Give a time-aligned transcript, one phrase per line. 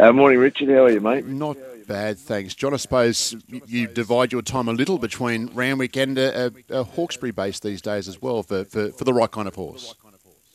[0.00, 0.70] Uh, morning, Richard.
[0.70, 1.26] How are you, mate?
[1.26, 2.54] Not bad, thanks.
[2.54, 3.36] John, I suppose
[3.66, 7.82] you divide your time a little between Randwick and a, a, a Hawkesbury base these
[7.82, 9.94] days as well for, for, for the right kind of horse.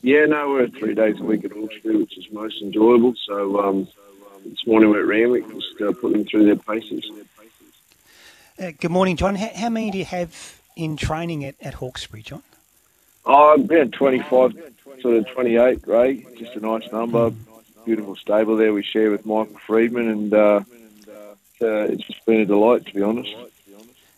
[0.02, 3.14] Yeah, no, we're three days a week at Hawkesbury, which is most enjoyable.
[3.24, 3.88] So um,
[4.44, 7.06] this morning we're at Randwick, just uh, putting them through their paces.
[8.60, 9.36] Uh, good morning, John.
[9.36, 12.42] How, how, many do you have in training at, at Hawkesbury, John?
[13.28, 16.26] Oh, about 25, sort of 28, Ray.
[16.36, 17.30] Just a nice number.
[17.30, 17.55] Mm
[17.86, 20.62] beautiful stable there we share with Michael Freedman, and uh,
[21.62, 23.34] uh, it's just been a delight, to be honest.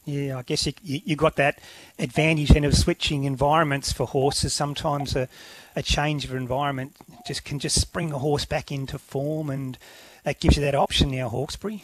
[0.05, 1.59] Yeah, I guess you, you got that
[1.99, 4.53] advantage then of switching environments for horses.
[4.53, 5.27] Sometimes a,
[5.75, 6.95] a change of environment
[7.27, 9.77] just can just spring a horse back into form, and
[10.23, 11.83] that gives you that option now, Hawkesbury.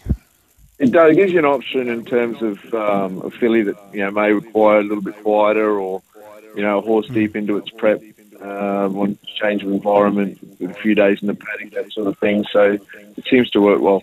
[0.79, 1.12] It does.
[1.12, 4.31] It gives you an option in terms of um, a filly that you know may
[4.31, 6.02] require a little bit quieter, or
[6.55, 8.02] you know, a horse deep into its prep
[8.41, 12.17] uh, want change of environment with a few days in the paddock, that sort of
[12.17, 12.45] thing.
[12.52, 12.80] So
[13.17, 14.02] it seems to work well.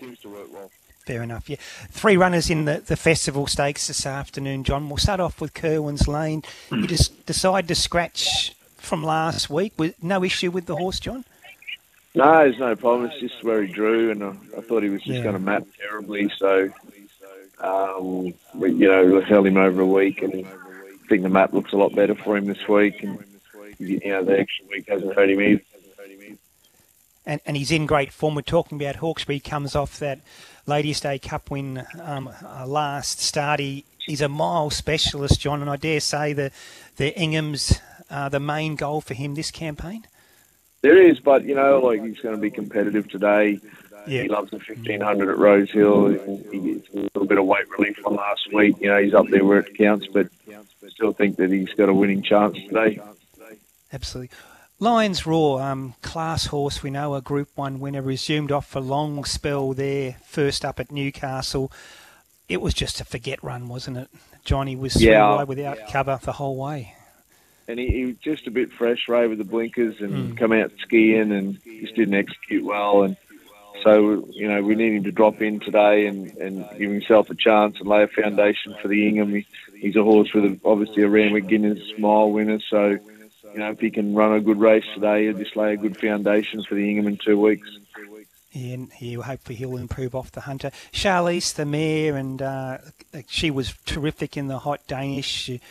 [1.05, 1.57] Fair enough, yeah.
[1.89, 4.87] Three runners in the, the festival stakes this afternoon, John.
[4.87, 6.43] We'll start off with Kerwin's Lane.
[6.71, 11.25] You just decide to scratch from last week with no issue with the horse, John?
[12.13, 13.09] No, there's no problem.
[13.09, 15.23] It's just where he drew, and I, I thought he was just yeah.
[15.23, 16.29] going to map terribly.
[16.37, 16.69] So,
[17.59, 21.71] um, we, you know, held him over a week, and I think the map looks
[21.71, 23.01] a lot better for him this week.
[23.01, 23.23] And
[23.79, 25.61] you know, the extra week hasn't hurt him either.
[27.25, 28.35] And, and he's in great form.
[28.35, 30.21] We're talking about Hawkesbury comes off that
[30.65, 33.59] Ladies' Day Cup win um, uh, last start.
[33.59, 36.51] He, he's a mile specialist, John, and I dare say the
[36.97, 40.05] the Ingham's uh, the main goal for him this campaign.
[40.81, 43.59] There is, but you know, like he's going to be competitive today.
[44.07, 44.23] Yeah.
[44.23, 46.07] He loves the 1500 at Rosehill.
[46.51, 48.75] He gets a little bit of weight relief from last week.
[48.79, 50.27] You know, he's up there where it counts, but
[50.89, 52.99] still think that he's got a winning chance today.
[53.93, 54.35] Absolutely.
[54.81, 58.81] Lions Roar, um, class horse, we know a Group 1 winner, resumed off for a
[58.81, 61.71] long spell there, first up at Newcastle.
[62.49, 64.07] It was just a forget run, wasn't it?
[64.43, 65.91] Johnny was yeah, wide without yeah.
[65.91, 66.95] cover the whole way.
[67.67, 70.37] And he, he, was just a bit fresh, Ray, with the blinkers and mm.
[70.37, 73.03] come out skiing and just didn't execute well.
[73.03, 73.15] And
[73.83, 77.35] so, you know, we need him to drop in today and, and give himself a
[77.35, 79.31] chance and lay a foundation for the Ingham.
[79.31, 79.45] He,
[79.77, 82.97] he's a horse with a, obviously a Randwick Guineas mile winner, so
[83.53, 85.97] you know, if he can run a good race today, he'll just lay a good
[85.97, 87.67] foundation for the Ingham in two weeks.
[88.51, 90.71] Yeah, and he, hopefully he'll improve off the Hunter.
[90.91, 92.79] Charlize, the mare, and uh,
[93.27, 95.25] she was terrific in the Hot Danish.
[95.25, 95.61] She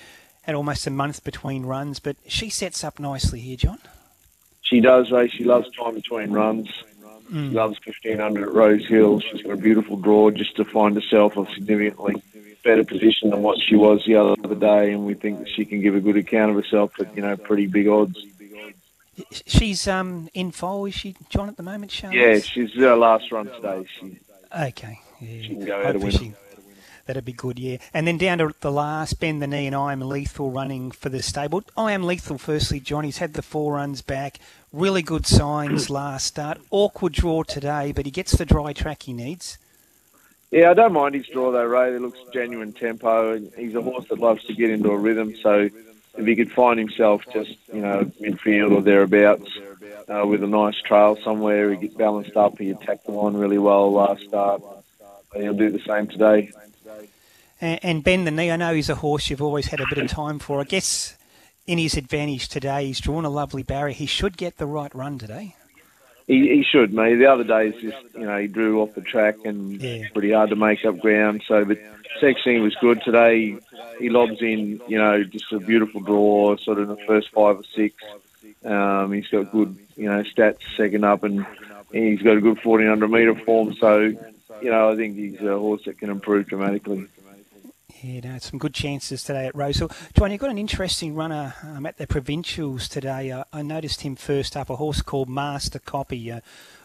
[0.42, 3.78] had almost a month between runs, but she sets up nicely here, John.
[4.62, 5.28] She does, Ray.
[5.28, 6.68] She loves time between runs.
[7.30, 7.50] Mm.
[7.50, 9.20] She loves 1500 at Rosehill.
[9.20, 12.22] She's got a beautiful draw just to find herself a significantly
[12.62, 15.80] better position than what she was the other day, and we think that she can
[15.80, 18.18] give a good account of herself at you know pretty big odds.
[19.46, 21.92] She's um in foal, is she, John, at the moment?
[21.92, 22.16] Charles?
[22.16, 23.84] Yeah, she's her last run today.
[23.98, 24.18] She,
[24.58, 25.42] okay, yeah.
[25.42, 26.34] she can go out winner.
[27.10, 27.78] That'd be good, yeah.
[27.92, 31.08] And then down to the last, bend the knee, and I am lethal running for
[31.08, 31.64] the stable.
[31.76, 32.38] I am lethal.
[32.38, 34.38] Firstly, John, he's had the four runs back.
[34.72, 36.58] Really good signs last start.
[36.70, 39.58] Awkward draw today, but he gets the dry track he needs.
[40.50, 41.94] Yeah, I don't mind his draw though, Ray.
[41.94, 45.34] It looks genuine tempo, and he's a horse that loves to get into a rhythm.
[45.36, 45.68] So
[46.16, 49.48] if he could find himself just you know midfield or thereabouts
[50.08, 52.58] uh, with a nice trail somewhere, he get balanced up.
[52.58, 54.62] He attacked the line really well last start.
[55.34, 56.52] He'll do the same today.
[57.62, 58.50] And, bend the knee.
[58.50, 60.60] I know he's a horse you've always had a bit of time for.
[60.60, 61.14] I guess
[61.66, 63.92] in his advantage today, he's drawn a lovely barrier.
[63.92, 65.54] He should get the right run today.
[66.30, 67.16] He, he should, mate.
[67.16, 70.04] The other days, just you know, he drew off the track and yeah.
[70.12, 71.42] pretty hard to make up ground.
[71.44, 71.78] So, but
[72.22, 73.58] sexing was good today.
[73.98, 77.58] He, lobs in, you know, just a beautiful draw, sort of in the first five
[77.58, 77.96] or six.
[78.64, 81.44] Um, he's got good, you know, stats second up, and
[81.90, 83.74] he's got a good 1400 metre form.
[83.74, 87.08] So, you know, I think he's a horse that can improve dramatically.
[88.02, 89.90] Yeah, no, some good chances today at Rosehill.
[90.16, 93.30] John, you've got an interesting runner um, at the provincials today.
[93.30, 96.42] Uh, I noticed him first up, a horse called Master Copy, a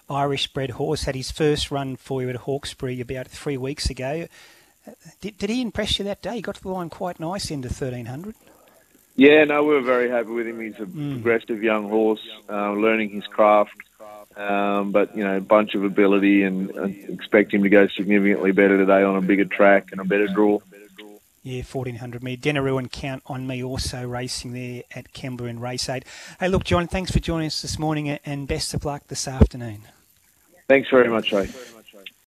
[0.09, 4.27] Irish bred horse, had his first run for you at Hawkesbury about three weeks ago.
[4.85, 4.91] Uh,
[5.21, 6.35] did, did he impress you that day?
[6.35, 8.35] He got to the line quite nice into 1300.
[9.15, 10.59] Yeah, no, we were very happy with him.
[10.59, 11.13] He's a mm.
[11.13, 13.71] progressive young horse, uh, learning his craft.
[14.35, 18.51] Um, but you know, a bunch of ability, and, and expect him to go significantly
[18.51, 20.59] better today on a bigger track and a better draw.
[21.45, 22.41] Yeah, 1400 metre.
[22.41, 26.03] Denaru and Count on Me also racing there at Kembla in Race 8.
[26.39, 29.81] Hey, look, John, thanks for joining us this morning and best of luck this afternoon.
[30.67, 31.47] Thanks very much, Ray.